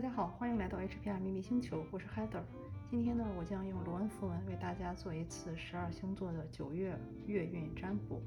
[0.00, 2.40] 大家好，欢迎来到 HPR 秘密星球，我是 Heather。
[2.90, 8.22] 今天呢，我将用罗恩符文为大家做一次十二星座的九月月运占卜。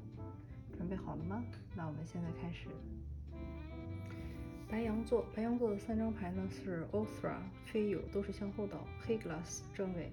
[0.72, 1.42] 准备好了吗？
[1.74, 2.68] 那我们现在开始。
[4.70, 10.12] 白羊座，白羊座的三张牌呢是 Othra、飞友，都是向后倒，黑 glass 正位。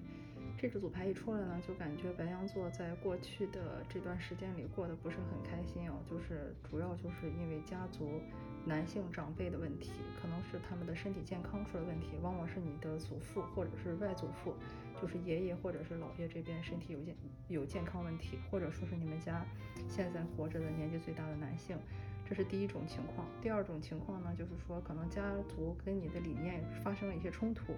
[0.58, 8.20] 这支组牌一出来呢，就感觉白羊座在过去的这段时间里过得不是很开心哦，就是主要就是因为家族
[8.64, 9.90] 男性长辈的问题，
[10.20, 14.54] 可能是他们的身体健康出了问题，往往是你的祖父或者是外祖父，
[15.00, 17.16] 就是爷爷或者是姥爷这边身体有健
[17.48, 19.44] 有健康问题，或者说是你们家
[19.88, 21.76] 现在活着的年纪最大的男性。
[22.24, 27.74] 这是第一种情况，第二种情况呢，就是说可能家族跟你的理念发生了一些冲突，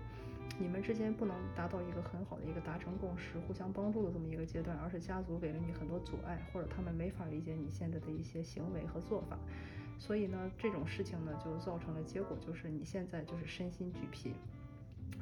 [0.58, 9.36] 你们之间不能达到一个很好的一个达成共识、互相帮助的这么一个阶段，而是家族给了你很多阻碍，或者他们没法理解你现在的一些行为和做法，
[9.98, 14.34] 所以呢，这种事情呢就造成了结果，就是你现在就是身心俱疲。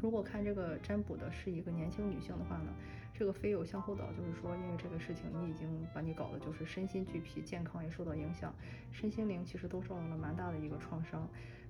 [0.00, 2.72] 如果看这个占卜的是一个年轻女性的话呢，
[3.14, 8.52] 这个飞友向后倒，就是说因为这个事情你已经把你搞得就是身心俱疲，健康也受到影响，
[8.90, 11.28] 身心灵其实都受到了蛮大的一个创伤，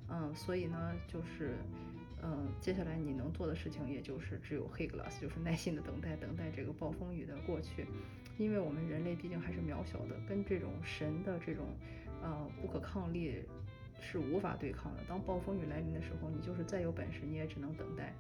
[0.09, 1.57] 嗯，所以呢就是，
[2.23, 7.87] 嗯，接下来你能做的事情也就是只有黑 glass，就是耐心的等待，等待这个暴风雨的过去，
[8.39, 11.67] 因为我们人类毕竟还是渺小的，跟这种神的这种，
[12.23, 13.45] 呃，不可抗力。
[14.05, 15.03] 是无法对抗的。
[15.09, 18.13] 当暴风雨来临的时候，你就是再有本事，你也只能等待。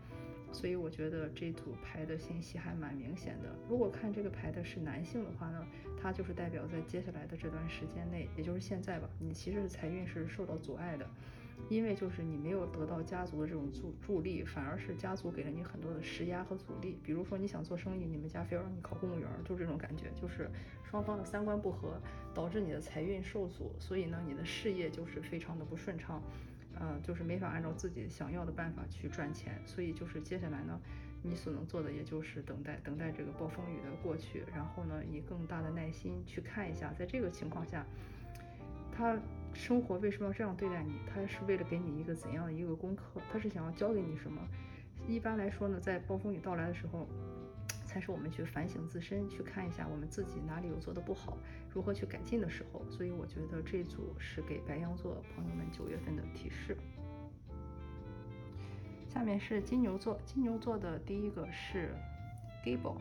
[0.53, 3.48] 所以我觉得这组牌的信息还蛮明显的。
[3.69, 5.67] 如果看这个牌的是男性的话呢，
[6.00, 11.05] 他就是代表在接下来的这段时间内，也就是现在吧，你其实财运是受到阻碍的。
[11.73, 16.98] 因为就是你没有得到家族的这种助助力，反而是家族给了你很多的施压和阻力。
[17.03, 20.50] 比如说你想做生意，你们家非要让你考公务员，就这种感觉，就是
[20.84, 21.98] 双方的三观不合，
[22.34, 26.23] 导致你的财运受阻，所以呢，你的事业就是非常的不顺畅，
[26.78, 29.59] 嗯，就是没法按照自己想要的办法去赚钱。
[29.65, 30.78] 所以就是接下来呢，
[31.23, 37.87] 你所能做的也就是等待，等待这个暴风雨的过去，然后呢，以更大的耐心去看一下，在这个情况下，
[38.94, 39.19] 他。
[39.55, 41.01] 生活为什么要这样对待你？
[41.07, 43.21] 他是为了给你一个怎样的一个功课？
[43.33, 44.41] 他是想要教给你什么？
[45.07, 47.07] 一般来说呢，在暴风雨到来的时候，
[47.85, 51.37] 才是我们去反省自身，去看一下我们自己哪里有做的不好，
[51.71, 52.83] 如何去改进的时候。
[52.89, 56.77] 所以我觉得这组是给白羊座朋友们九月份的提示。
[59.09, 61.95] 下面是金牛座，金牛座的第一个是
[62.65, 62.97] Gable，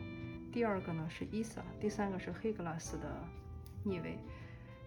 [0.52, 3.24] 第二个呢是 Isa，第三个是黑 glass 的
[3.82, 4.18] 逆位。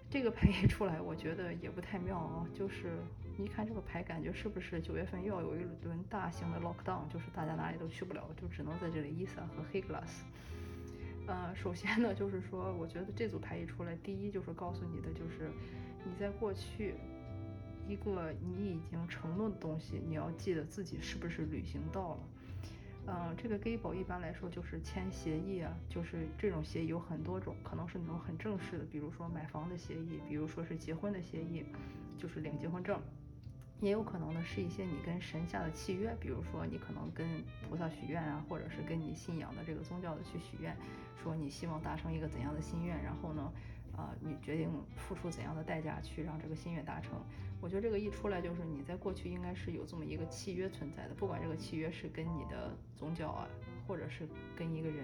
[0.09, 2.47] 这个牌一出来，我觉得也不太妙啊。
[2.53, 2.99] 就是
[3.37, 10.21] 一看这个牌，感觉是不是九月份又要有一轮大型的 lockdown，就是大家哪里都去不了，就只能在这里 Isa 和黑 glass。
[11.27, 15.49] 呃，首先呢，就是说，我觉得这组牌一出来，第一就是告诉你的，就是
[16.05, 16.93] 你在过去
[17.87, 22.19] 一个你已经承诺的东西，你要记得自己是不是履行到了。
[23.07, 31.65] 嗯，这个 gable 一般来说就是签协议啊，就是这种协议有很多种，可能是那种很正式的，比如说买房的协议，比如说是结婚的协议，
[32.17, 32.99] 就是领结婚证，
[33.79, 37.27] 也有可能呢是一些你跟神下的契约，比如说你可能跟
[37.69, 40.75] 菩萨许愿啊，或者是跟你信仰的这个宗教的去许愿，
[41.21, 43.51] 说你希望达成一个怎样的心愿，然后呢。
[43.97, 47.13] 啊，你决定付出怎样的代价去让这个心愿达成？
[47.65, 53.47] 我觉得这个一出来就是你在过去应该是有这么一个契约存在的，不管这个契约是跟你的宗教啊，
[53.87, 55.03] 或者是跟一个人，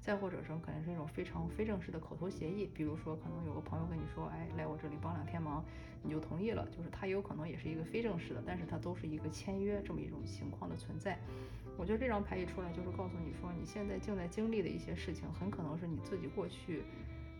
[0.00, 5.64] 再或者说可能是一种非常非正式的口头协议，比如说可能有个朋友跟你说，哎，来我这里帮两天忙，
[6.00, 11.18] 你就同意了，就是他有可能也是一个非正式的，但是它都是一个签约这么一种情况的存在。
[11.76, 16.84] 我觉得这张牌一出来就是告诉你说，你现在正在经历的一些事情，很可能是你自己过去。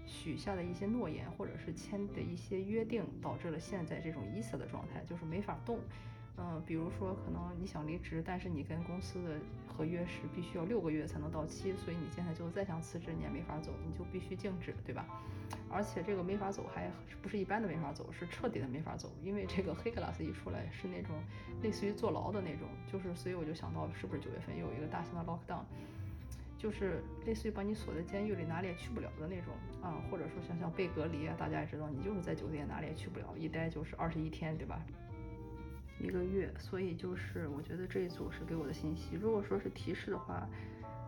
[0.06, 5.78] 许下的一些诺言，或者是签的一些约定，导致了现在这种 ISA 的状态，就是没法动。
[6.38, 15.06] 嗯，比如说，可能你想离职，但是你跟公司的合约是必须要六个月才能到期，所以你现在就再想辞职，你也没法走，你就必须静止，对吧？
[15.70, 16.90] 而且这个没法走，还
[17.22, 21.16] 不是一般的没法走，是彻底的没法走，因为这个黑 glass 一出来，是那种
[21.62, 25.64] 类似于坐牢的那种，就是，所以我就想到，是不是九月份又有一个大型的 lockdown？
[26.58, 34.80] 就是类似于把你锁在监狱里，哪里也去不了的那种啊，或者说像像被隔离啊，大家也知道，你就是在酒店哪里也去不了，一待就是二十一天，对吧？
[35.98, 39.16] 一个月，所以就是我觉得这一组是给我的信息。
[39.16, 40.46] 如果说是提示的话，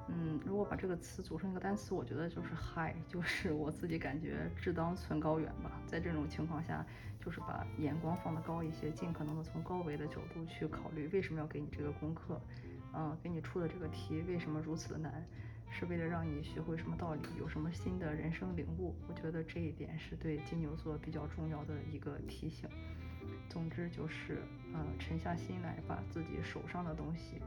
[0.08, 5.78] 嗯，如果把这个词组成一个单词，我觉得就是 high，就是我自己感觉志当存高远吧。
[5.86, 6.84] 在这种情况下，
[7.20, 12.40] 就是把眼光放得高一些，尽可能的从高维的角度去考虑为什么要给你这个功课。
[12.94, 15.24] 嗯，给你出的这个题为什么如此的难？
[15.70, 18.94] 是为了让你学会什么道理，有什么新的人生领悟？
[19.06, 22.68] 我觉得这一点是对金牛座比较重要的一个提醒。
[23.50, 24.42] 总之就是，
[24.72, 27.42] 呃，沉下心来，把自己手上的东西，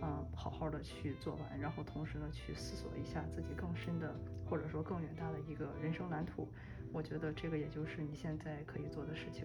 [0.00, 4.14] 嗯，好好的去做完，然后同时呢，去思索一下自己更深的，
[4.48, 6.48] 或者说更远大的一个人生蓝图。
[6.92, 9.44] 我觉得这个也就是你现在可以做的事情。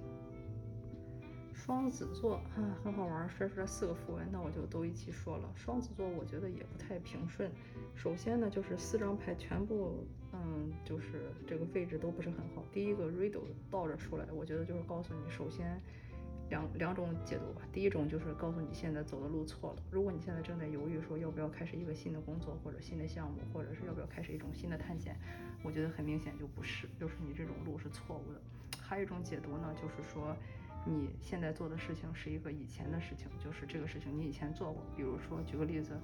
[1.53, 5.50] 双子座啊，很好玩，摔出来四个符文，那我就都一起说了。
[5.56, 7.51] 双子座我觉得也不太平顺。
[7.95, 10.03] 首先呢，就是四张牌全部，
[10.33, 12.63] 嗯，就是这个位置都不是很好。
[12.71, 15.80] 第一个 Riddle 倒着出来，我觉得就是告诉你，首先
[16.50, 17.62] 两两种解读吧。
[17.71, 19.83] 第一种就是告诉你现在走的路错了。
[19.92, 25.15] 如果你现在正在犹豫说要不要开始一个新的工作或者新的项目，或者是要不要开始一种新的探险，
[25.63, 28.42] 我觉得很明显就不是，就是你这种路是错误的。
[28.81, 30.36] 还有一种解读呢，就是说。
[30.85, 34.83] 你现在做的事情是一个以前的事情，就是这个事情你以前做过。
[34.95, 35.97] 比如说，举个例子，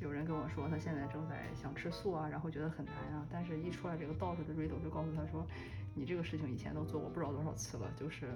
[0.00, 5.46] 有人跟我说他现在正在想吃素啊，然后觉得很难啊，但是一出来这个道士的 riddle 就告诉他说，
[5.94, 8.30] 你这个事情以前都做过不知道多少次了，就是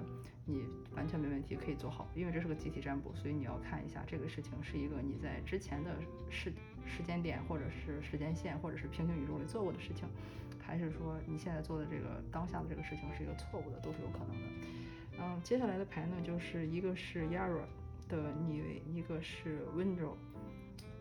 [0.45, 0.63] 你
[0.95, 2.07] 完全没问题可以做好。
[2.13, 5.91] 因为这是个集体占卜，所以你要看一下这个事情是一个你在之前的
[6.29, 6.53] 时
[6.85, 10.07] 时间点或者是时间线或者是平行宇宙里做过的事情，
[10.61, 14.47] 还是说你现在做的这个当下的这个事情是一个错误的，都是有可能的。
[15.19, 17.61] 嗯，接下来的牌呢，就是一个是 Yara
[18.07, 20.13] 的逆位，一个是 Window，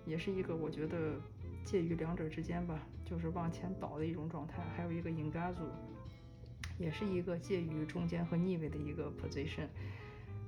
[0.06, 1.20] 也是一个我觉得
[1.64, 4.62] 介于两者之间吧，就是往前倒的一种状态。
[4.74, 5.68] 还有一个 Ingazu，
[6.78, 9.68] 也是一个介于中间和逆位的一个 position。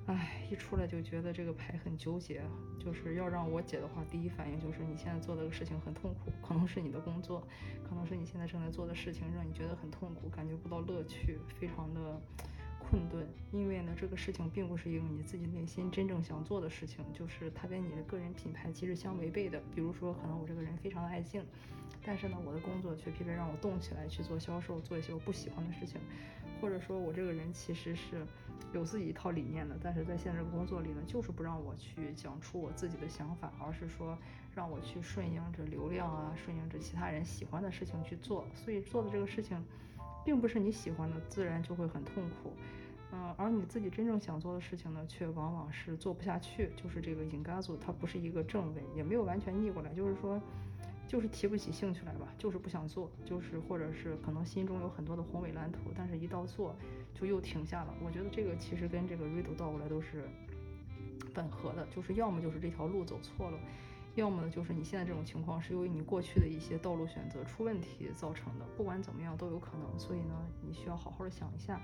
[0.07, 2.41] 唉，一出来就觉得这个牌很纠结。
[2.79, 7.47] 就是要让我解的话，第一反应就是你现在做的个事情很痛苦，可能是你的工作，
[7.87, 12.19] 可能是你现在正在做的事情让你觉得很痛苦，感觉不到乐趣，非常的。
[12.89, 19.61] 困顿，因为呢，这个事情并不是一个你自己内心真正想做的事情，就是它跟你的个人品牌其实相违背的。
[19.75, 21.45] 比如说，可能我这个人非常的爱静，
[22.03, 26.01] 但是呢，我的工作却偏偏让我动起来去做销售，做一些我不喜欢的事情，
[26.59, 28.25] 或者说我这个人其实是
[28.73, 34.17] 有自己一套理念的，但是在现在工作里呢，就是不让我去讲出我自己的想法，而是说
[34.55, 39.63] 让我去顺应着流量啊，顺应着其他人喜欢的事情去做，所以做的这个事情。
[40.25, 42.51] 并不是你喜欢的，自然就会很痛苦，
[43.11, 46.71] 嗯，而你自己真正想做的事情呢，却往往是做不下去。
[46.75, 50.39] 就是这个引嘎组，它不是一个正位，也没有完全逆过来，就是说，
[51.07, 56.75] 就是提不起兴趣来吧，就是不想做，就是或者是可能心中有很多的宏伟蓝图，但是一到做
[57.15, 57.93] 就又停下了。
[58.05, 60.29] 我觉得这个其实跟这个 redo 倒过来都是
[61.35, 63.57] 吻合的，就是要么就是这条路走错了。
[64.15, 69.99] 要么呢，就是你现在这种情况是由于你过去的一些道路选择出问题造成的，不管怎么样都有可能。
[69.99, 71.81] 所以呢，你需要好好的想一下，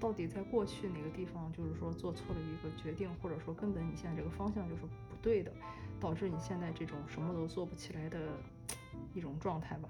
[0.00, 5.52] 到底在过去哪个地方就是说做错了一个决定，或者说根本你现在这个方向就是不对的，
[5.98, 8.18] 导致你现在这种什么都做不起来的
[9.14, 9.88] 一种状态吧。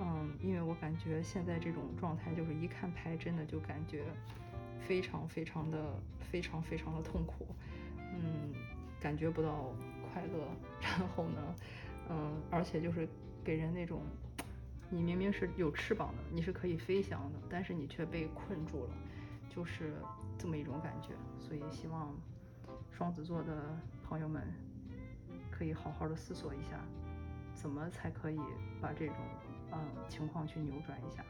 [0.00, 4.04] 嗯，因为我感觉现在这种状态就是一看牌真的就感觉
[4.80, 7.46] 非常非常的非常非常的痛苦，
[7.98, 8.52] 嗯，
[9.00, 9.72] 感觉不到。
[10.12, 10.46] 快乐，
[10.80, 11.54] 然后呢，
[12.08, 13.08] 嗯，而且就是
[13.42, 14.00] 给人那种，
[14.88, 18.90] 你明明是有翅膀的，你是可以飞翔的，但是你却被困住了，
[19.54, 19.94] 就是
[20.38, 21.10] 这么一种感觉。
[21.38, 22.16] 所以希望
[22.90, 24.42] 双子座的朋友们
[25.50, 26.80] 可以好好的思索一下，
[27.54, 28.38] 怎么才可以
[28.80, 29.16] 把这种
[29.72, 29.78] 嗯
[30.08, 31.24] 情况去扭转一下。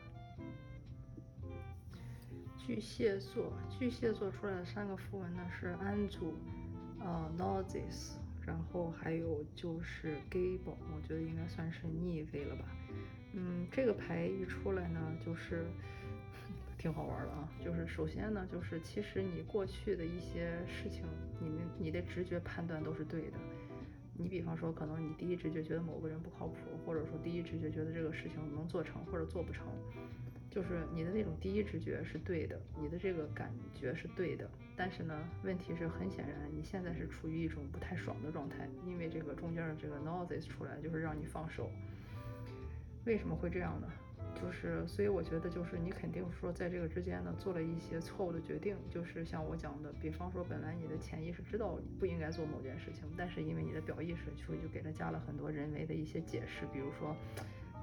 [2.56, 6.34] 巨蟹座，巨蟹座出来的三个符文呢是安祖，
[6.98, 12.64] 呃 n o z i s 然后还有就是 Gable，我觉得应该算是逆位了吧。
[13.32, 15.66] 嗯，这个牌一出来呢，就是
[16.84, 17.48] 挺好玩的啊。
[17.64, 21.06] 就是首先呢，就是其实你过去的一些事情，
[21.40, 23.38] 你的你的直觉判断都是对的。
[24.12, 29.66] 你比方说，可能你第一直觉觉得某个人不靠谱，或者说第一直觉觉得这个事情能做成或者做不成。
[30.50, 41.70] 就是你的那种第一直觉是对的，你的这个感觉是对的，但是呢，问题是很显然，你现在是处于一种不太爽的状态，因为这个中间的这个 noises 出来，就是让你放手。
[43.06, 43.88] 为什么会这样呢？
[44.34, 57.16] 就是，所以我觉得就是你肯定说在这个之间呢，做了一些错误的决定，就是像我讲的，比方说本来你的潜意识知道不应该做某件事情，但是因为你的表意识就就给他加了很多人为的一些解释，比如说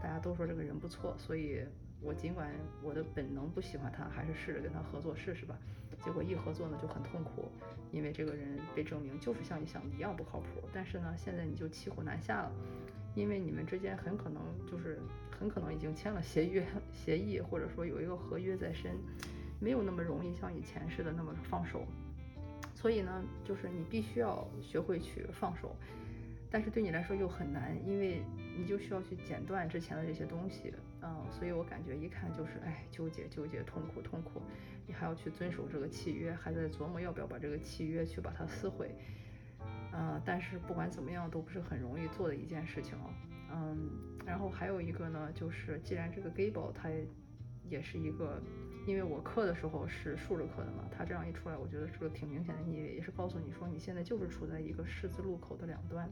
[0.01, 1.65] 大家都说这个人不错，所以。
[2.03, 5.55] 我尽管我的本能不喜欢他，还是试着跟他合作试试吧。
[6.03, 7.48] 结果一合作呢就很痛苦，
[7.91, 10.67] 因为这个人被证明就是像你想的一样不靠谱。
[10.74, 12.51] 但是呢，现在你就骑虎难下了，
[13.13, 15.00] 因为你们之间很可能就是
[15.41, 18.95] 很可能已经签了协约 协议，或者说有一个合约在身，
[19.60, 21.83] 没有那么容易像以前似的那么放手。
[22.75, 25.75] 所以呢，就是你必须要学会去放手。
[26.51, 28.21] 但是对你来说又很难，因为
[28.55, 30.71] 你就需要去剪断之前的这些东西，
[31.01, 34.41] 嗯，所以我感觉一看就是，哎，纠结纠结，痛苦痛苦，
[34.86, 38.93] 你还要去遵守这个契约，还在琢磨要不要把这个契约去把它撕毁，
[39.93, 43.10] 嗯，但是不管怎么样都不是很容易做的一件事情哦，
[43.51, 43.89] 嗯，
[44.25, 46.89] 然后还有一个呢，就是既然这个 Gable 它
[47.70, 48.41] 也是一个。
[48.88, 56.10] 因为我刻的时候是竖着刻的嘛，它这样一出来，我觉得是个挺明显的逆位，也是告诉你说你现在就是处在一个十字路口的两端。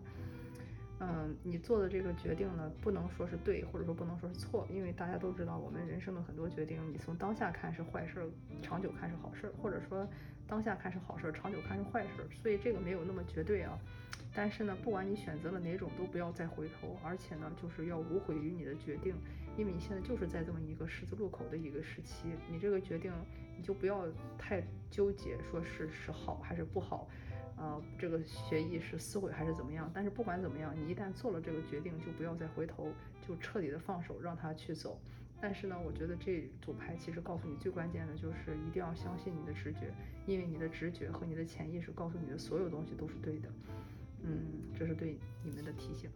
[0.99, 8.29] 嗯，你做的这个决定呢，不能说是对，或者说不能说是错，因为大家都知道，我们人生的很多决定，你从当下看是坏事，
[8.61, 10.07] 长久看是好事，或者说
[10.49, 13.77] 当下看是好事，长久看是坏事，所以这个没有那么绝对啊。
[14.33, 19.15] 但是呢，不管你选择了哪种，都不要再回头，而且呢，就是要无悔于你的决定，
[19.57, 23.11] 因为你现在就是在这么一个十字路口的一个时期，你这个决定
[23.57, 24.05] 你就不要
[24.37, 27.07] 太纠结，说是是好还是不好，
[27.57, 29.89] 呃，这个协议是撕毁还是怎么样？
[29.93, 32.91] 但是不管怎么样，你一旦做了这个决定，就不要再回头，
[33.27, 34.99] 就彻底的放手，让它去走。
[35.41, 39.93] 但是呢，我觉得这组牌其实告诉你最关键的就是一定要相信你的直觉，
[40.25, 43.49] 因为你的直觉和你的潜意识告诉你的所有东西都是对的。
[44.21, 44.41] 嗯，
[44.77, 46.09] 这是对你们的提醒。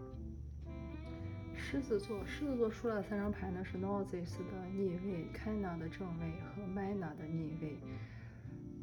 [1.55, 7.77] 狮子座，狮子座出来的三张牌呢是 Noses 的逆位、Kana 的正位和 Mana 的逆位。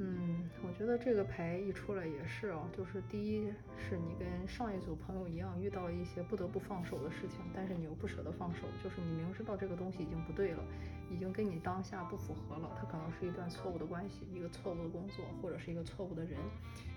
[0.03, 10.65] 嗯，我觉得这个牌一出来也是啊，就是第一是你跟上一组朋友一样遇到了一些不得不放手的事情，但是你又不舍得放手，就是你明知道这个东西已经不对了，
[11.11, 16.41] 已经跟你当下不符合了，它可能是一段错误的关系，一个错误的工作，或者是一个错误的人，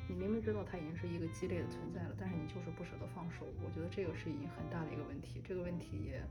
[0.08, 6.24] 你明明知道它已经是一个鸡肋的存在了，但是你就是不舍得放手，我觉得这个是一很大的一个问题，这个问题也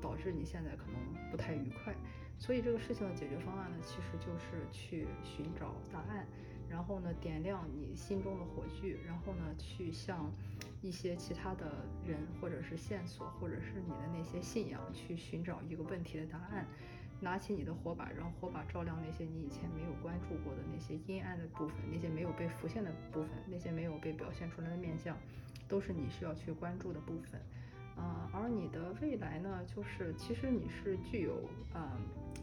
[0.00, 1.94] 导致你现在可能不太愉快。
[2.38, 6.26] 所以这个事情的解决方案呢，其实就是去寻找答案，
[6.68, 10.30] 然后呢点亮你心中的火炬，然后呢去向
[10.82, 16.66] 一些其他的人或者是线索，或者是你的那些信仰去寻找一个问题的答案，
[17.20, 25.16] 拿起你的火把，让火把照亮那些你以前没有关注过的那些阴暗的部分，那些没有被浮现的部分，那些没有被表现出来的面相，
[25.66, 27.40] 都是你需要去关注的部分。
[27.96, 31.96] 啊，而你的未来呢，就是其实你是具有啊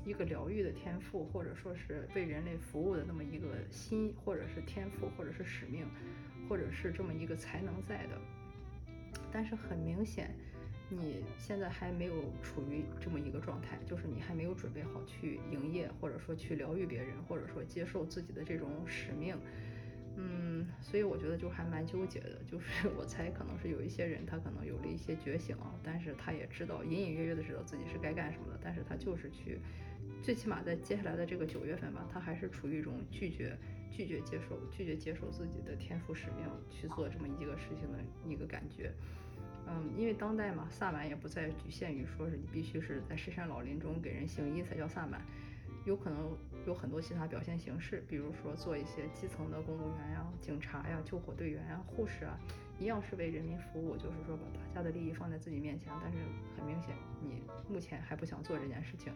[0.06, 5.86] 一个疗愈的天赋，或者说是为人类服务的那么一个心，或者是天赋，或者是使命，
[6.50, 8.20] 或者是这么一个才能在的。
[9.32, 10.36] 但是很明显，
[10.90, 19.36] 你现在还没有处于这么一个状态，就是你还没有准备好去营业，或者说去疗愈别人，或者说接受自己的这种使命。
[20.16, 29.60] 嗯，所以我觉得就还蛮纠结的，就是 我猜可能是有一些人他可能有了一些觉醒啊，但是他也知道隐隐约约的知道自己是该干什么的，但是他就是去，
[30.24, 33.58] 最起码在接下来的这个九月份吧，他还是处于一种拒绝、
[33.92, 38.90] 拒绝接受、拒绝接受自己的天赋使命去做这么一个事情的一个感觉。
[39.68, 45.22] 嗯，因为当代嘛，萨满也不再局限于说是你必须是在深山老林中给人行医才叫萨满。
[45.84, 46.32] 有可能
[46.66, 52.40] 有很多其他表现形式，比如说做一些基层的公务员呀、警察呀、救火队员呀、护士啊，
[52.80, 55.92] 一样是为人民服务，就是说把大家的利益放在自己面前。
[56.02, 56.18] 但是
[56.56, 59.12] 很明显，你目前还不想做这件事情。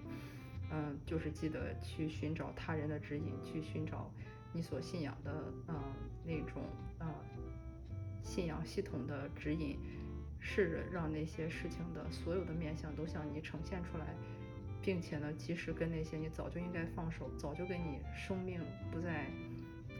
[0.71, 4.11] 嗯，就是记得去寻找他人的指引，去寻找
[4.53, 5.75] 你所信仰的嗯
[6.25, 6.63] 那种
[6.99, 7.13] 啊
[8.21, 9.79] 信仰系统的指引，
[10.39, 14.15] 试着让那些事情的所有的面相都向你呈现出来。
[14.79, 19.29] 并且呢，及时跟那些你早就应该放手、早就跟你生命不再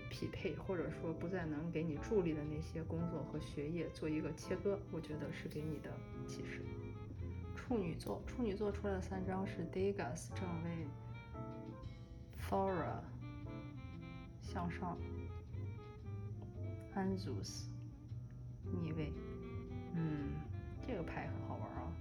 [0.09, 5.91] 匹配，或者说不再能给你助力的那些工作和学业做一个切割，我觉得是给你的
[6.25, 6.61] 启示。
[7.67, 10.87] 处女座，处女座出来的三张是 Degas 正位
[12.41, 13.01] ，Thora
[14.41, 14.97] 向上
[16.95, 17.65] ，Anzus
[18.63, 19.11] 逆位。
[19.95, 20.29] 嗯，
[20.87, 21.91] 这个牌很好玩啊。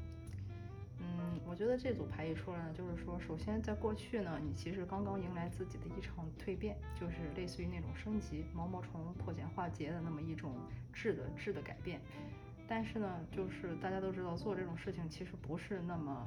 [1.01, 10.55] 嗯，我觉得这组牌一出来呢，就是说，首先在过去呢，你其实刚刚迎来自己的一场蜕变，就是类似于那种升级、毛毛虫破茧化蝶的那么一种
[10.93, 12.01] 质的质的改变。
[12.69, 16.27] 但是呢，就是大家都知道，做这种事情其实不是那么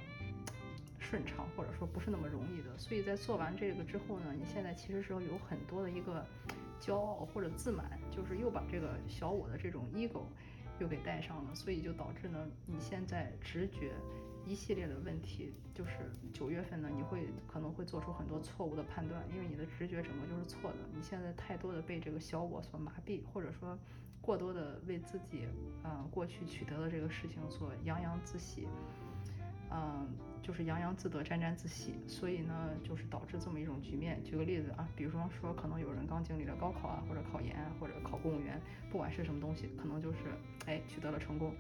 [1.00, 2.78] 顺畅，或者说不是那么容易的。
[2.78, 6.26] 所以在做完这个之后呢，你现在其实是有很多的一个
[6.80, 10.24] 骄傲或者自满，就是又把这个小我的这种 ego
[10.80, 13.92] 又给带上了，所以就导致呢，你现在直觉。
[14.46, 15.92] 一系列的问题，就是
[16.34, 20.78] 九月份呢，你会可能会做出很多错误的判断，因为你的直觉整个就是错的。
[20.92, 23.78] 你现在太多的被这个小我所麻痹，或者说
[24.22, 25.48] 过多的为自己，
[25.84, 28.68] 嗯，过去取得的这个事情所洋洋自喜，
[29.72, 30.08] 嗯，
[30.42, 34.24] 就是洋洋自得，沾沾自喜，所以呢，就是导致这么一种局面。
[34.24, 38.62] 举个例子啊，比如说说，可能有人刚经历了高考啊，或者考研，或者考公务员，
[38.92, 40.20] 不管是什么东西，可能就是
[40.66, 41.54] 哎取得了成功，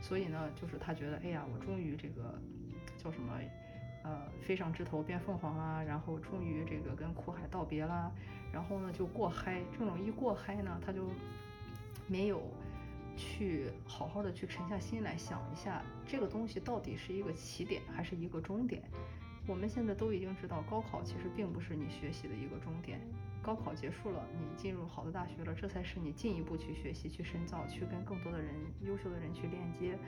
[0.00, 2.38] 所以呢，就是他觉得，哎呀，我终于这个
[2.96, 3.38] 叫什么？
[4.04, 8.10] 呃，飞上枝头变凤凰啊，然后终于这个跟苦海道别啦，
[8.52, 11.06] 然后呢就过嗨，这种一过嗨呢，他就
[12.12, 12.42] 没有
[13.16, 18.82] 去好好的去沉下心来想一下，这个东西到底是一个起点还是一个终点。
[19.46, 23.00] 我们现在都已经知道，高考其实并不是你学习的一个终点。
[23.42, 29.98] 高考结束了，你进入好的大学了，这才是你进一步去学习、去深造、去跟更多的人、优秀的人去链接，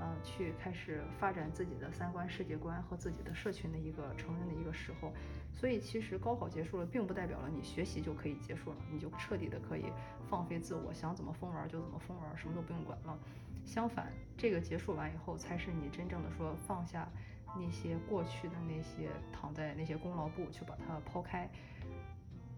[0.00, 5.12] 嗯，去开始发展自己的三观、世界观和自己的社群的一个成人的一个时候。
[5.54, 9.84] 所以，其实高考结束了，并不代表了你学习就可以结束了，你就彻底的可以
[10.28, 13.18] 放飞自我，想怎么疯玩就怎么疯玩，什么都不用管了。
[13.64, 17.08] 相反，这个结束完以后，才是你真正的说放下
[17.56, 21.48] 那些过去的那些躺在那些功劳簿，去把它抛开。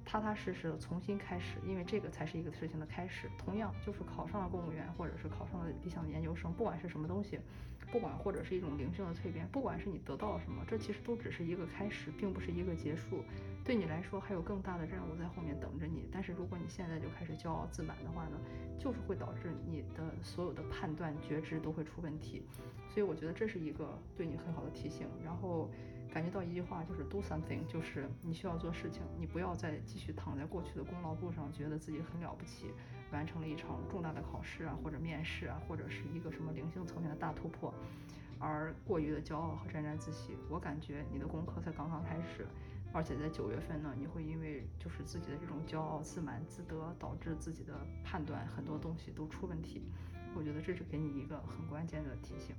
[0.06, 3.28] 踏踏实实的重新开始，因为这个才是一个事情的开始。
[3.36, 7.40] 同样，就是考上了公务员，或者是考上了理想的研究生，不管是什么东西，
[7.90, 13.24] 不管或者是一种灵性的蜕变，不管是你得到了什么，这其实都只是一个开始，并不是一个结束。
[13.64, 16.08] 对你来说，还有更大的任务在后面等着你。
[16.12, 18.38] 但是如果你现在就开始骄傲自满的话呢，
[18.78, 22.44] 就是会导致你的所有的判断、觉知都会出问题。
[22.88, 25.08] 所以我觉得这是一个对你很好的提醒。
[25.24, 25.68] 然后。
[26.16, 32.72] 感觉到一句话就是 do something，就是你需要做事情，你不要再继续躺在过去的功劳簿上，觉得自己很了不起，
[33.12, 37.70] 完成了一场重大的考试啊，或者面试啊，或者是一个什么灵性层面的大突破，
[38.38, 40.34] 而过于的骄傲和沾沾自喜。
[40.48, 42.46] 我感觉你的功课才刚刚开始，
[42.94, 49.82] 而且在九月份呢，你会因为就是自己的这种骄傲、自满、自得，导致自己的判断很多东西都出问题。
[50.34, 52.56] 我觉得这是给你一个很关键的提醒。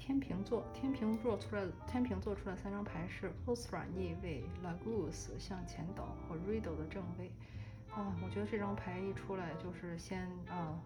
[0.00, 7.30] 天平座，天平座出来，天平座出来三张牌是 Osra 逆位，Lagus 向前倒和 Riddle 的正位。
[7.90, 10.80] 啊，我觉得这张牌一出来，就是先啊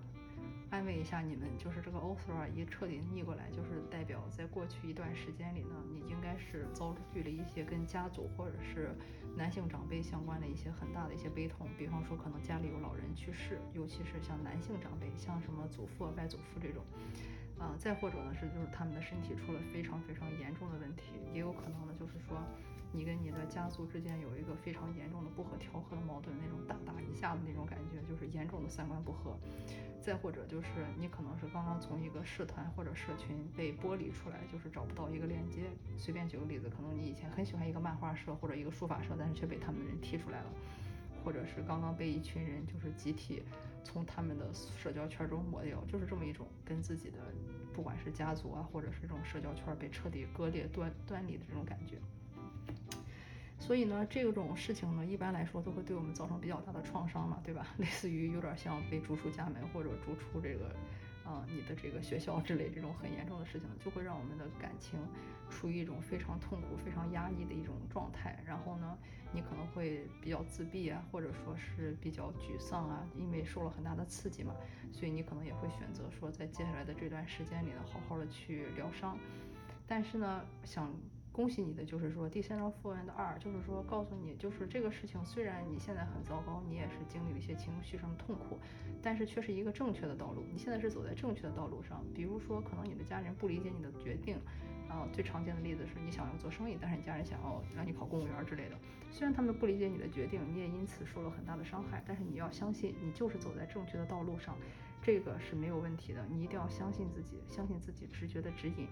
[0.68, 8.96] 安慰一下你们，就是这个 Osra 一彻底逆过来，就是代表在过去一段时间里呢，你应该是遭遇了一些跟家族或者是
[9.36, 16.82] 男性长辈相关的一些很大的一些悲痛，比方说可能家里有老人去世，尤其是像男性长辈，像什么祖父、外祖父这种。
[17.58, 22.36] 啊，再或者呢是就是他们的身体出了非常非常严重的问题，也有可能呢就是说
[22.92, 29.36] 你跟你的家族之间有一个非常严重的不可调和的矛盾，那种大打一下的那种感觉，就是严重的三观不合。
[30.00, 35.62] 再或者就是你可能是刚刚从一个社团或者社群被剥离出来，就是找不到一个链接。
[35.96, 40.46] 随便举个例子，可能你以前很喜欢一个漫画社或者一个书法社，但是却被他们的人踢出来了，
[41.24, 43.42] 或者是刚刚被一群人就是集体。
[43.84, 47.18] 从他们的社交圈中抹掉，就是这么一种跟自己的，
[47.72, 51.98] 不管是家族啊，或者是这种社交圈被彻底割裂断断裂的这种感觉。
[53.60, 57.66] 所以呢，这种事情呢，一般来说都会对我们造成比较大的创伤嘛，对吧？
[57.78, 60.74] 类似于有点像被逐出家门或者逐出这个。
[61.24, 64.98] 啊，你的这个学校之类这种很严重的事情，就会让我们的感情
[65.48, 68.42] 处于一种非常痛苦、非常压抑的一种状态。
[68.46, 68.96] 然后呢，
[69.32, 74.54] 你可能会比较自闭啊，或者说是比较沮丧啊，因为受了很大的刺激嘛，
[74.92, 79.18] 所以你可能也会选择说，在接下来的这段时间里呢，好好的去疗伤。
[79.86, 80.92] 但是呢，想。
[81.34, 88.56] 恭喜你的就是说第三张复原的二，就是说告诉你，就是这个事情虽然你现在很糟糕，你也是经历了一些情绪上的痛苦，
[89.02, 90.44] 但是却是一个正确的道路。
[90.52, 92.04] 你现在是走在正确的道路上。
[92.14, 94.36] 比如说，可能你的家人不理解你的决定，
[94.88, 98.78] 啊，最常见的例子是你想要做生意，但是你家人想要让你考公务员之类的。
[99.10, 104.56] 虽然他们不理解你的决定，你也因此受了很大的伤害，但是你要相信，你就是走在正确的道路上，
[105.02, 106.24] 这个是没有问题的。
[106.30, 108.86] 你一定要相信自己，相信自己直觉的指引。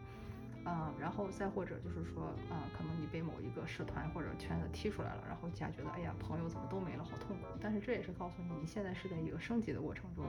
[0.65, 7.47] 啊，然后再或者就是说，啊，可能你被某一个社团或者圈子踢出来了，然后家觉得，哎呀，朋友怎么都没了，好痛苦。
[7.61, 10.25] 但是这也是告诉你，你现在是在一个升级的过程中，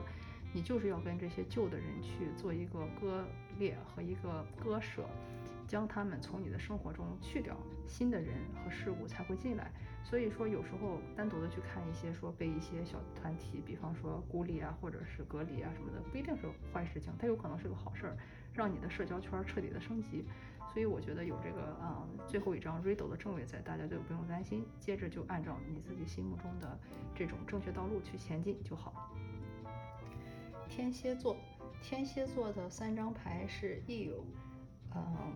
[0.53, 3.25] 你就是要跟这些旧的人去做一个割
[3.59, 5.07] 裂和一个割舍，
[5.67, 7.55] 将他们从你的生活中去掉，
[7.87, 9.71] 新的人和事物才会进来。
[10.03, 18.17] 所以说，有时候单独的去看一些说被一些小团体，比方说孤立啊，或者是隔离啊什么的，不一定是坏事情，它有可能是个好事儿。
[18.53, 20.25] 让你的社交圈彻底的升级，
[20.71, 26.79] 所以我觉得有这个啊最后一张 Riddle 的正位在，大家就不用担心，接着就按照你自己心目中的
[27.15, 29.11] 这种正确道路去前进就好。
[30.69, 31.35] 天蝎座，
[31.81, 34.23] 天蝎座的三张牌是 Eel，
[34.95, 35.35] 嗯，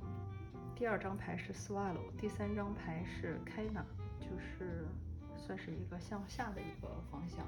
[0.76, 3.84] 第二张牌是 Swallow，第三张牌是 Kana，
[4.20, 4.88] 就是
[5.36, 7.46] 算是一个向下的一个方向。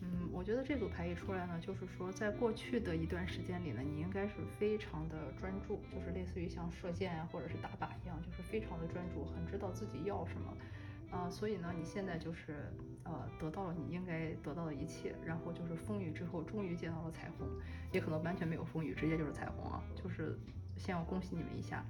[0.00, 10.56] 嗯，我觉得这组牌一出来呢，就是说在过去的一段时间里呢，你应该是非常的专注，就是类似于像射箭啊，或者是打靶一样，就是非常的专注，很知道自己要什么。
[11.10, 12.70] 啊，所以呢，你现在就是
[13.02, 17.48] 呃得到了你应该得到的一切，然后就是风雨之后终于见到了彩虹，
[17.90, 19.82] 也可能完全没有风雨，直接就是彩虹啊。
[19.94, 20.38] 就是
[20.76, 21.82] 先要恭喜你们一下，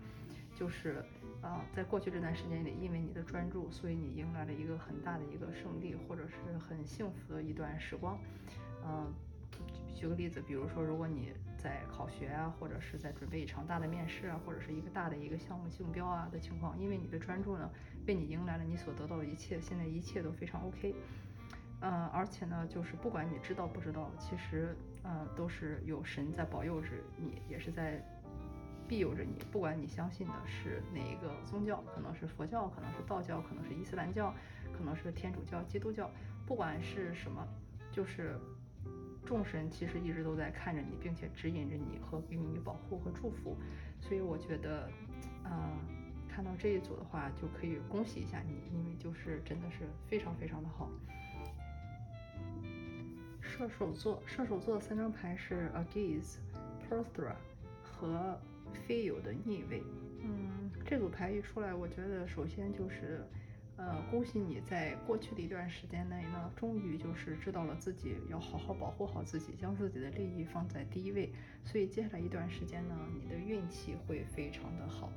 [0.55, 1.05] 就是
[1.43, 8.19] 啊，在过去这段时间里，因为你的专注，所以你迎来了一个很大的一个胜利，或者是很幸福的一段时光。
[8.85, 9.13] 嗯，
[9.95, 17.71] 举个例子，比如说如果你在考学啊，或者是在准备一场大的面试啊，或者是一个大的一个项目竞标啊的情况，因为你的专注呢。
[18.07, 20.95] 为你迎来了你所得到的一切，现在一切都非常 OK，
[21.79, 28.03] 呃，而且呢，就是不管你知道不知道，其实呃都是有神在保佑着你，也是在
[28.89, 29.45] 庇佑着你。
[29.53, 34.35] 不管你相信的是哪一个宗教，可能是佛教，可能是道教，可能是伊斯兰教，
[34.73, 36.11] 可能是天主教、基督教，
[36.47, 37.47] 不管是什么，
[37.93, 38.37] 就是
[39.27, 43.57] 众神其实一直都在看着你，并且指引着你和给你保护和祝福。
[44.01, 44.91] 所以我觉得，
[45.45, 45.79] 啊。
[46.31, 50.89] 看到这一组的话，就可以恭喜一下你，因为就是真的是非常非常的好。
[53.41, 56.37] 射手座，射手座的三张牌是 a gaze、
[56.89, 57.35] Perthra
[58.69, 59.83] 和 Feel 的逆位。
[60.23, 63.25] 嗯，这组牌一出来，我觉得首先就是，
[63.77, 71.33] 呃，恭喜你在过去的一段时间内呢，终于就是知道了自己要好好保护好自己，将自己的利益放在第一位。
[71.65, 75.11] 所以接下来一段时间呢，你的运气会非常的好。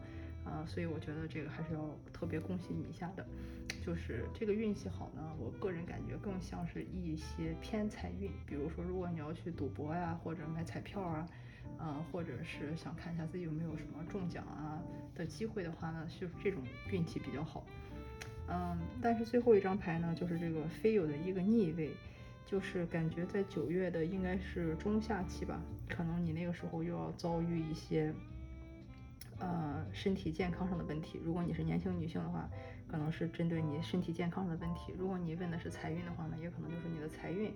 [0.43, 3.23] 啊，所以我觉得这个还是要特别恭喜你一下的，
[3.79, 11.27] 就是这个运气好呢，我个人感觉更像是一些偏财运，比如说如果你要去赌博呀，或者买彩票啊，
[11.83, 14.79] 嗯，或者是想看一下自己有没有什么中奖啊
[15.15, 17.65] 的机会的话呢，就是这种运气比较好。
[18.47, 21.91] 嗯，但是最后一张牌呢，就是这个非有的一个逆位，
[22.45, 28.13] 就是感觉在九月的应该是中下期吧，可能你那个时候又要遭遇一些。
[29.39, 32.47] 呃，身体健康上的问题，如果你是年轻女性的话，
[32.87, 37.51] 可能是针对你身体健康上的问题；如果你问的是财运的话呢，也可能就是你的财运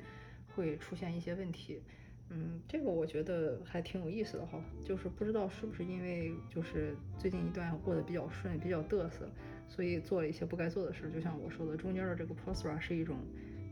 [0.56, 1.84] 会出现一些问题。
[2.30, 9.30] 嗯，这个我觉得还挺有意思的哈，就是不知道是不是因为就是最近一段过得比较顺，比较嘚瑟，
[9.68, 11.10] 所以做了一些不该做的事。
[11.12, 13.18] 就像我说的，中间的这个 Prosra 是一种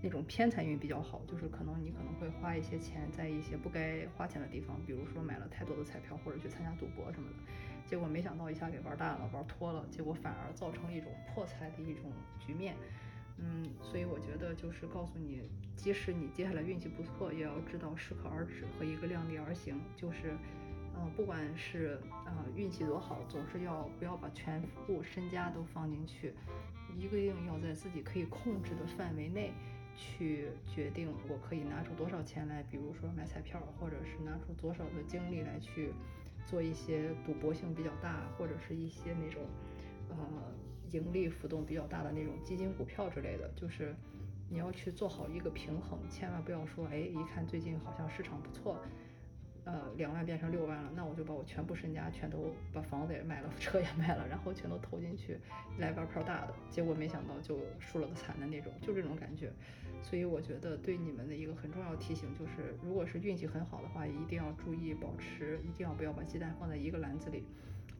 [0.01, 7.35] 那种偏财运比较好，就是可能你可能会花一些钱在一些不该花钱的地方，比如说买了太多的彩票或者去参加赌博什么的。
[7.85, 12.75] 结果没想到一下给玩大了，玩脱了，结果反而造成一种破财的一种局面。
[13.37, 19.79] 嗯，所以我觉得就是告诉你，即使你接下来运气不错，也要知道适可而止和一个量力而行。
[19.95, 20.35] 就是，
[20.93, 26.33] 呃，不管是呃运气多好，总是要不要把全部身家都放进去，
[26.95, 29.51] 一个定要在自己可以控制的范围内
[29.95, 35.91] 去决定，我可以拿出多少钱来，比如说买彩票，或者是拿出多少的精力来去。
[36.45, 39.41] 做一些赌博性比较大，或者是一些那种，
[40.09, 40.17] 呃，
[40.93, 43.93] 盈利浮动比较大的那种基金、股票之类的，就是
[44.49, 48.79] 你要去做好一个平衡，千万不要说，哎，一看最近好像市场不错。
[49.65, 55.39] 呃，两万变成六万了，那我就把我全部身家全都把房子也卖了，车也卖了，然后全都投进去
[55.77, 59.53] 来玩票大的，结果没想到就输了个惨的那种，就这种感觉。
[60.01, 67.45] 所以我觉得对你们的一个很重要提醒就是，如果是运气很好的话，一定要注意保持，一定要不要把鸡蛋放在一个篮子里，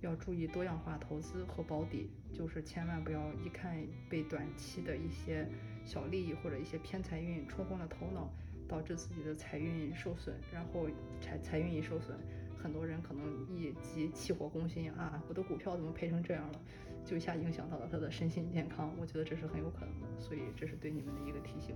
[0.06, 3.76] 要注意多样化投资和保底，就是千万不要一看
[4.10, 5.48] 被短期的一些
[5.86, 8.30] 小利益或者一些偏财运冲昏了头脑。
[8.66, 10.88] 导致自己的财运受损，然后
[11.22, 12.18] 财财运一受损，
[12.58, 16.62] 很多人可能一急气火攻心啊，我的股票怎么赔成这样了，
[17.06, 21.76] 就一下影响到了他的身心健康，我觉得这是很有可能的，所以这是对你们的一个提醒。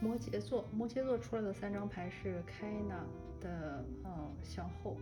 [0.00, 3.04] 摩羯座，摩羯座出来的三张牌是开纳
[3.38, 4.96] 的嗯向后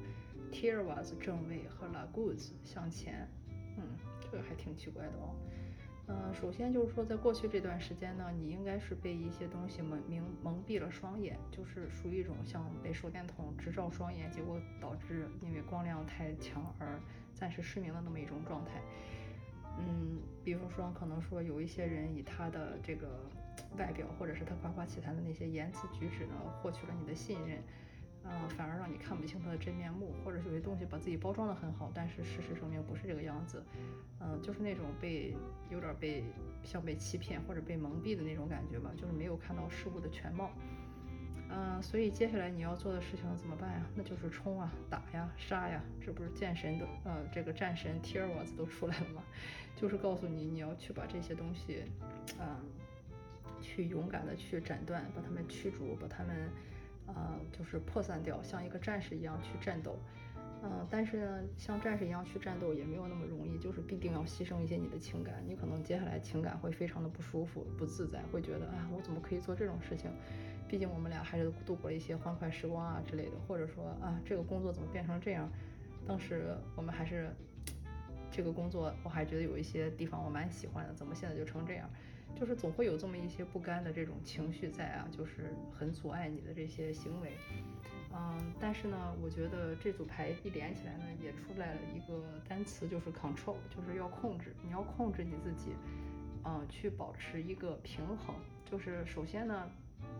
[0.52, 3.28] ，Tirwas 正位和 Laguz 向前，
[3.76, 3.84] 嗯，
[4.20, 5.34] 这个还挺奇怪的哦。
[6.12, 16.98] 嗯，首先就是说，在过去这段时间呢，你应该是被一些东西蒙蒙蒙蔽了双眼，就是属于一种像被手电筒直照双眼，结果导致因为光亮太强而
[17.32, 18.82] 暂时失明的那么一种状态。
[19.78, 23.06] 嗯，比如说可能说有一些人以他的这个
[23.78, 27.62] 外表或者是他夸夸其谈的那些言辞举止呢，获取了你的信任。
[28.24, 33.62] 嗯，反而让你看不清他的真面目，或者有些东西把自己包装的很好，但是事实证明不是这个样子。
[34.20, 35.35] 嗯，就是那种被
[35.70, 36.24] 有点被
[36.62, 40.50] 像被欺骗或者被蒙蔽的那种感觉吧，就是没有看到事物的全貌。
[41.52, 43.85] 嗯，所以接下来你要做的事情怎么办呀？
[43.96, 49.22] 那就是冲啊，打呀，杀呀，这不是剑神的呃这个战神 t i r w 子都出来了吗？
[49.74, 51.83] 就是告诉你你要去把这些东西，
[52.38, 52.56] 嗯，
[53.61, 56.48] 去勇敢的去斩断，把他们驱逐，把他们，
[57.14, 59.99] 呃，就是破散掉，像一个战士一样去战斗。
[60.62, 70.11] 嗯，但是呢，像战士一样去战斗也没有那么容易，就是必定要牺牲一些你的情感，你可能接下来情感会非常的不舒服、不自在，会觉得啊，我怎么可以做这种事情？
[70.68, 75.51] 毕竟我们俩还是度过了一些欢快时光啊之类的，或者说啊，这个工作怎么变成这样？
[76.07, 77.31] 当时我们还是
[78.31, 81.88] 这个工作，我还觉得有一些地方我蛮喜欢的，怎么现在就成这样？
[82.34, 87.36] 就是总会有这么一些不甘的这种情绪在啊，就是很阻碍你的这些行为。
[88.12, 95.70] 嗯，但是呢，我觉得这组牌一连起来呢，也出来了一个单词，就是 control，就是要控制，你要控制你自己，
[96.44, 98.34] 嗯，去保持一个平衡。
[98.64, 99.70] 就是首先呢，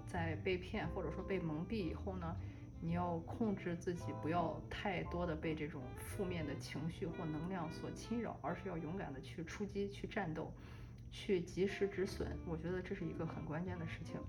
[0.07, 2.37] 在被骗或者说被蒙蔽以后呢，
[2.81, 10.53] 你要控制自己，不要太多的被这种负面的情绪或能量所侵扰，而是要勇敢的去出击、去战斗、
[11.11, 12.37] 去及时止损。
[12.47, 14.21] 我觉得这是一个很关键的事情。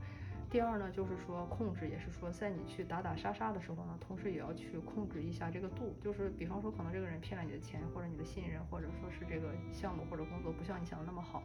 [0.50, 5.96] 第二呢，就是说控制，也是说在你去打打杀杀的时候呢，同时也要去控制一下这个度。
[6.02, 11.42] 就是比方说，可能这个人骗了你的钱，或者你的信任，或者说是这个项目或者工作不像你想的那么好，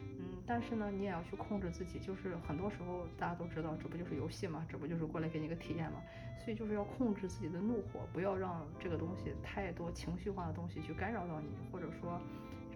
[0.00, 1.98] 嗯，但是呢，你也要去控制自己。
[1.98, 6.00] 就是很多时候大家都知道，这不就是游戏嘛，这不就是过来给你个体验嘛，
[6.42, 12.18] 所以就是要控制自己的怒火，不要让这个东西太多情绪化的东西去干扰到你，或者说。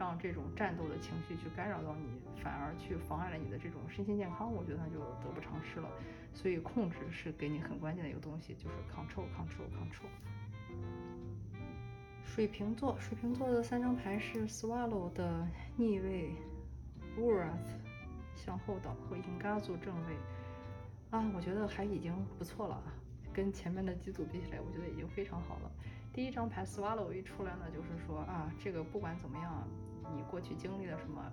[0.00, 5.90] 让这种战斗的情绪去干扰到你，反而去妨碍了你的这种身心健康，我觉得那就得不偿失了。
[6.32, 10.08] 所以控制是给你很关键的一个东西，就是 control control control。
[12.24, 16.32] 水瓶座，水瓶座的三张牌是 swallow 的逆位
[17.18, 17.68] ，wrath
[18.34, 20.16] 向后倒和 i n g a z u 正位。
[21.10, 22.94] 啊，我觉得还已经不错了啊，
[23.34, 25.70] 跟前面的几组比起来，我觉得已经非常好了。
[26.10, 29.68] 第一张牌 swallow 一出来呢，就是说啊，这个不管怎么样。
[30.14, 31.32] 你过去经历了什么？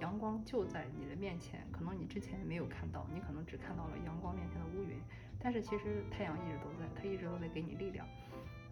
[0.00, 4.96] 阳光就在你的面前，可能你之前没有看到，你可能只看到了阳光面前的乌云，
[5.40, 8.06] 但是其实太阳一直都在，它一直都在给你力量。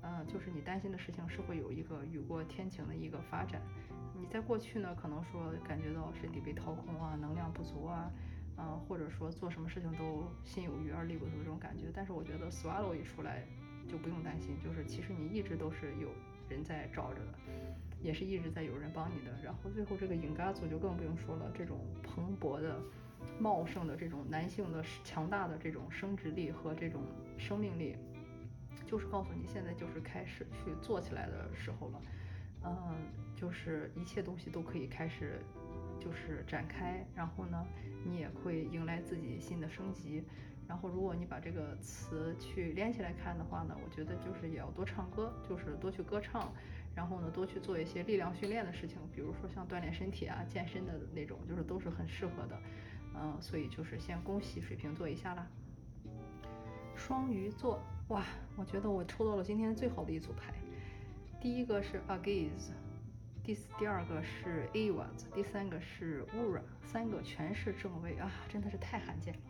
[0.02, 3.60] 嗯，就是你担心的事情是会有一个雨过天晴的一个发展。
[4.14, 8.08] 你在过去呢，可能说感觉到身体被掏空啊，能量不足啊，
[8.56, 11.90] 嗯，或者说做什么事情都心有余而力不足这种感觉。
[11.92, 13.44] 但是我觉得 swallow 一出来
[13.88, 16.08] 就不用担心，就是其实你一直都是有
[16.48, 17.34] 人在罩着的。
[18.06, 22.80] 也是一直在有人帮你的，然后最后这个影嘎组就更不用说了，这种蓬勃的、
[23.40, 27.02] 茂盛的这种男性的强大的这种生殖力和这种
[27.36, 27.96] 生命力，
[28.86, 32.00] 就是告诉你现在就是开始去做起来的时候了，
[32.62, 32.94] 嗯，
[33.34, 35.42] 就是一切东西都可以开始
[35.98, 37.66] 就是展开，然后呢，
[38.04, 40.22] 你也会迎来自己新的升级，
[40.68, 46.52] 然后如果你把这个词去连起来看的话呢，我觉得就是也要多唱歌，就是多去歌唱。
[46.96, 52.58] 然后呢，多去做一些力量训练的事情，比如说像锻炼身体啊、健身的那种，就是都是很适合的。
[53.14, 55.46] 嗯，所以就是先恭喜水瓶座一下啦。
[56.94, 58.24] 双鱼座，哇，
[58.56, 60.54] 我觉得我抽到了今天最好的一组牌。
[61.38, 62.70] 第一个是 Agis，
[63.44, 69.40] 第第二个是 Evas，第三个是 Ura，三个全是正位啊，真的是太罕见了。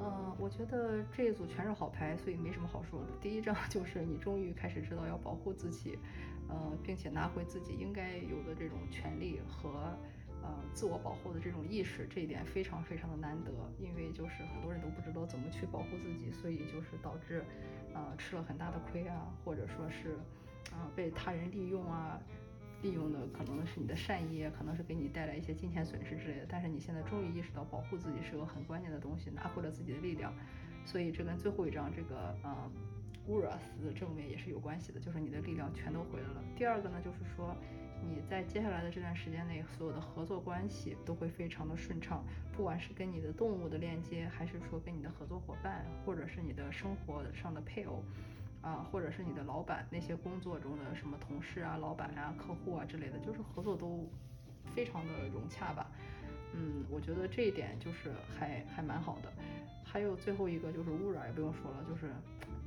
[0.00, 3.06] 嗯，我觉得这一组全是好牌，所以没什么好说的。
[3.20, 5.98] 第一张就是你终于开始知道要保护自己。
[6.48, 9.96] 呃，并且拿回自己应该有的这种权利和
[10.42, 13.52] 呃自我保护的这种意识，这一点非常非常的难得。
[13.78, 17.44] 因为就是很多人都不知道怎么去保护自己，所以就是导致
[17.94, 20.16] 呃吃了很大的亏啊，或者说是
[20.72, 22.20] 啊被他人利用啊，
[22.82, 26.46] 利用的可能是你的善意，可能是给你带来一些金钱损失之类的。
[26.48, 30.32] 但是你现在终于意识到保护自己是个很关键的东西，拿回了自己的力量，
[30.84, 32.70] 所以这跟最后一张这个呃。
[33.28, 36.42] 乌尔斯正面也是有关系的，就是你的力量全都回来了。
[36.56, 37.54] 第二个呢，就是说
[38.02, 48.04] 你在接下来的这段时间内，所有的合作关系都会非常的顺畅，不管是跟你的动物的链接，还是说跟你的合作伙伴，或者是你的生活上的配偶，
[48.62, 54.08] 啊，或者是你的老板，那些工作中的什么同事啊、老板啊、客户啊之类的，就是合作都
[54.74, 55.90] 非常的融洽吧。
[56.52, 59.32] 嗯，我觉得这一点就是还还蛮好的。
[59.84, 62.12] 还有最后一个就是污染，也不用说了，就是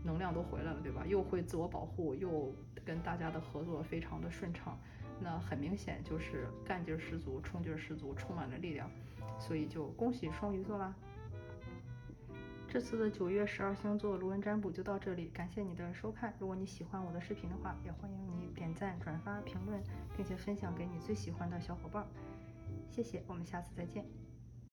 [0.03, 1.05] 能量都回来了，对吧？
[1.05, 2.53] 又会自我保护，又
[2.85, 4.77] 跟大家的合作非常的顺畅，
[5.19, 8.89] 那很明显就是干劲十足，冲劲十足，充满了力量。
[9.39, 10.93] 所以就恭喜双鱼座啦！
[12.67, 16.33] 这次的九月十二星座卢恩占卜就到这里，感谢你的收看。
[16.39, 19.81] 如果你喜欢我的视频的话，也欢迎你点赞、转发、评论，
[20.15, 22.05] 并且分享给你最喜欢的小伙伴。
[22.91, 24.28] 谢谢，我们下次再见。